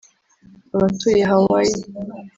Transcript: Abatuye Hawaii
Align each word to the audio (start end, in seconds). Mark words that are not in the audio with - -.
Abatuye 0.75 1.21
Hawaii 1.31 1.73